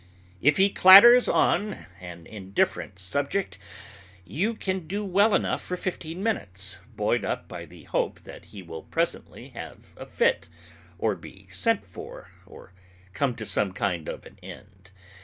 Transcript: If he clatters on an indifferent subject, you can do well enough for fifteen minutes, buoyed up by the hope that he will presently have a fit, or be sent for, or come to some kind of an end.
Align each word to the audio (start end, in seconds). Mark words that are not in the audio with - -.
If 0.41 0.57
he 0.57 0.69
clatters 0.71 1.27
on 1.29 1.85
an 1.99 2.25
indifferent 2.25 2.97
subject, 2.97 3.59
you 4.25 4.55
can 4.55 4.87
do 4.87 5.05
well 5.05 5.35
enough 5.35 5.61
for 5.61 5.77
fifteen 5.77 6.23
minutes, 6.23 6.79
buoyed 6.95 7.23
up 7.23 7.47
by 7.47 7.65
the 7.65 7.83
hope 7.83 8.21
that 8.23 8.45
he 8.45 8.63
will 8.63 8.81
presently 8.81 9.49
have 9.49 9.93
a 9.95 10.07
fit, 10.07 10.49
or 10.97 11.13
be 11.15 11.45
sent 11.51 11.85
for, 11.85 12.31
or 12.47 12.73
come 13.13 13.35
to 13.35 13.45
some 13.45 13.73
kind 13.73 14.09
of 14.09 14.25
an 14.25 14.39
end. 14.41 14.89